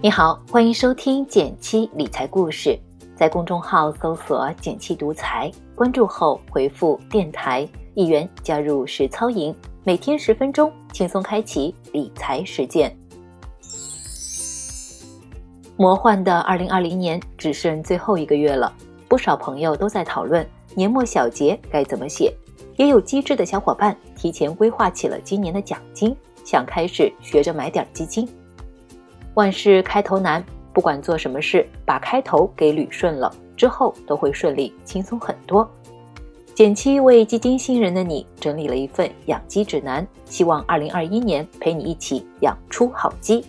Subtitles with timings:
[0.00, 2.78] 你好，欢迎收听减七理财故事，
[3.16, 9.52] 在公众号搜索“减七独裁，关注后回复“电台”一元加入实操营，
[9.82, 12.96] 每天十分钟，轻松开启理财实践。
[15.76, 18.72] 魔幻的二零二零年只剩最后一个月了，
[19.08, 22.32] 不少朋友都在讨论年末小结该怎么写，
[22.76, 28.28] 也有机智的小伙伴提前规划起了今年的奖金，想开始学着买点基金。
[29.38, 35.70] 万事开头难，不管做什么事，把开头给捋顺了，之后都会顺利轻松很多。
[36.56, 43.46] 简七为基金新人的你整理了一份养鸡指南，希望二零二一年陪你一起养出好鸡。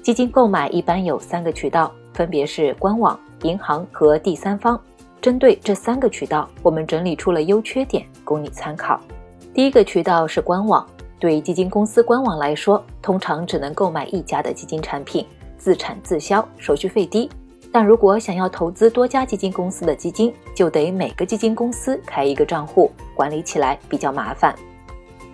[0.00, 4.80] 基金购买一般有三个渠道，分别是官网、银行和第三方。
[5.20, 9.00] 针对这三个渠道，我们整理出了优缺点供你参考。
[9.52, 10.86] 第一个渠道是官网。
[11.18, 17.28] 对基金公司官网来说，通常只能购买一家的基金产品，自产自销，手续费低。
[17.72, 24.54] 但如果想要投资多家基金公司的基金，就得每个基金公司开一个账户，管理起来比较麻烦。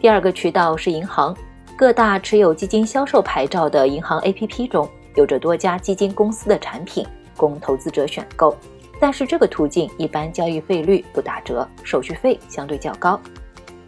[0.00, 1.36] 第二个渠道是银行，
[1.76, 8.56] 各大持有基金销售牌照的银行 APP 中有着多家基金公司的产品供投资者选购，
[9.00, 13.20] 但是这个途径一般交易费率不打折，手续费相对较高。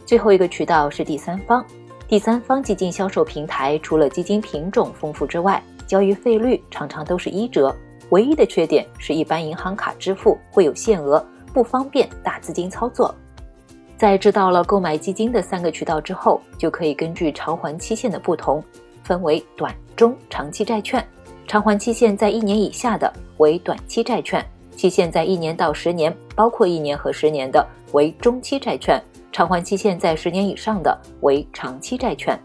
[0.07, 1.67] 最后一个渠道是第三方，
[2.07, 7.75] 第三方基金销售平台除了基金品种丰富之外，交易费率常常都是一折。
[8.11, 13.13] 唯一的缺点是一般银行卡支付会有限额，不方便大资金操作。
[13.97, 18.63] 在知道了购买基金的三个渠道之后，就可以根据偿还期限的不同，
[19.03, 21.05] 分为短、中、长期债券。
[21.49, 24.45] 偿还期限在一年以下的为短期债券，
[24.77, 29.03] 期限在一年到十年（包括一年和十年的）为中期债券。
[29.37, 32.41] 偿还期限在十年以上的为长期债券，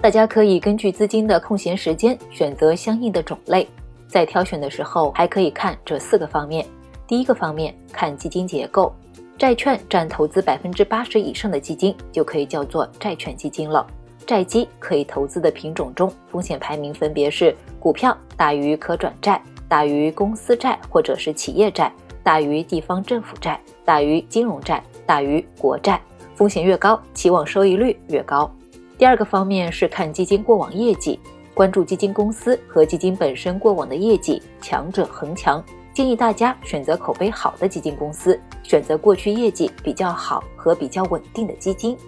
[0.00, 3.64] 大家可以根据资金的空闲时间选择相应的种类。
[4.08, 6.66] 在挑选的时候，还可以看这四个方面。
[7.06, 8.92] 第一个方面，看基金结构，
[9.38, 13.86] 债券占投资百分之八十以上的基金就可以叫做债券基金了。
[14.26, 21.92] 债基可以投资的品种中，风险排名分别是股票大于可转债，大于公司债或者是企业债，
[22.24, 24.82] 大于地方政府债，大于金融债。
[25.10, 26.00] 大于国债，
[26.36, 28.48] 风险越高，期望收益率越高。
[28.96, 31.18] 第二个方面是看基金过往业绩，
[31.52, 35.60] 关注基金公司和基金本身过往的业绩，强者恒强。
[35.92, 41.98] 建议大家选择口碑好的基金公司，选择过去业绩比较好和比较稳定的基金。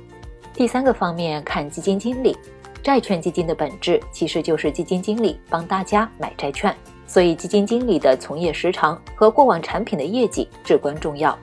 [0.54, 2.36] 第三个方面看基金经理，
[2.84, 6.72] 债券基金的本质其实就是基金经理帮大家买债券，
[7.08, 11.36] 所以基金经理的从业时长和过往产品的业绩至关重要。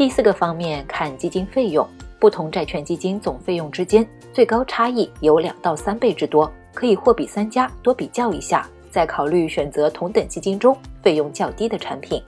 [0.00, 1.86] 第四个方面看基金费用，
[2.18, 12.18] 不同债券基金总费用之间最高差异有两到三倍之多，可以货比三家，多比较一下，再考虑选择同等基金中费用较低的产品。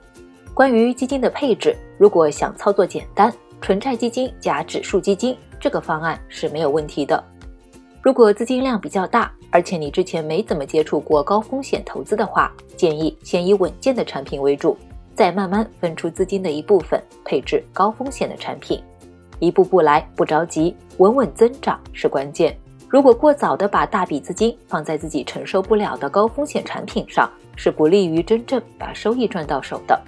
[0.53, 7.23] 关于基金的配置，如果想操作简单，纯债基金加指数基金这个方案是没有问题的。
[8.03, 14.77] 如果资金量比较大，而且你之前没怎么接触过高风险投资的话，建议先以稳健的产品为主。
[15.15, 18.81] 再慢慢分出资金的一部分配置高风险的产品，
[19.39, 22.57] 一步步来，不着急，稳稳增长是关键。
[22.89, 29.99] 如果过早的把大笔资金放在自己承受不了的高风险产品上，是不利于真正把收益赚到手的。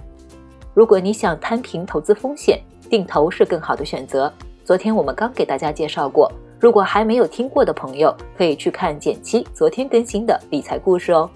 [0.74, 4.32] 如果你想摊平投资风险，定投是更好的选择。
[4.64, 11.30] 昨天我们刚给大家介绍过，如果还没有听过的朋友，可以去看简七昨天更新的理财故事哦。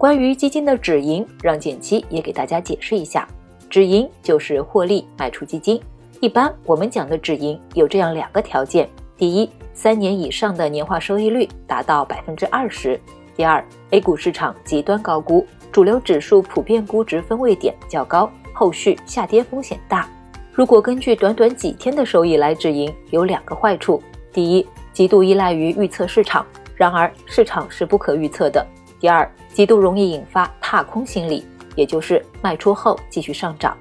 [0.00, 3.28] 关于基金的止盈，让简七也给大家解释一下。
[3.68, 5.78] 止盈就是获利卖出基金。
[6.20, 8.88] 一般我们讲的止盈有这样两个条件：
[9.18, 12.98] 第一，三年以上的年化收益率达到百分之二十；
[13.36, 20.08] 第二，A 股市场极端高估，主流指数普遍估值分位点较高，后续下跌风险大。
[20.50, 28.66] 如果根据短短几天的收益来止盈，有两个坏处：第一，极度依赖于预测市场，然而市场是不可预测的。
[28.98, 33.76] 第二，极度容易引发踏空心理，也就是卖出后继续上涨。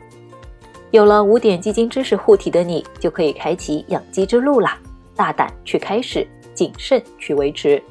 [0.92, 4.78] 有了五点基金知识护体的你，就可以开启养鸡之路啦！
[5.16, 7.82] 大胆去开始，谨慎去维持。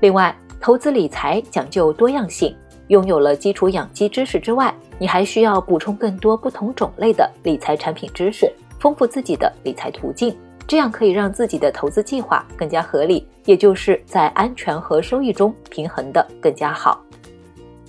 [0.00, 2.54] 另外，投资理财讲究多样性，
[2.88, 10.36] 拥有了基础养鸡知识之外，你还需要补充更多不同种类的理财产品知识，丰富自己的理财途径。
[10.66, 17.02] 这样可以让自己的投资计划更加合理，也就是在安全和收益中平衡的更加好。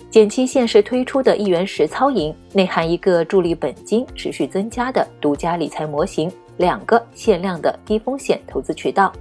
[0.09, 9.11] 减七现时推出的一元实操营，内含一个助力本金持续增加的独家理财模型，两个限量的低风险投资渠道。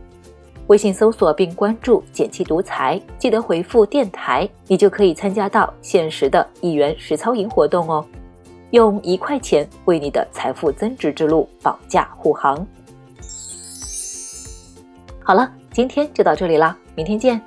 [0.66, 8.04] 微信搜索并关注“减七独裁，记得回复“电台”，你就可以参加到限时的一元实操营活动哦。
[8.70, 12.66] 用一块钱为你的财富增值之路保驾护航。
[15.24, 17.40] 好了今天就到这里了明天见。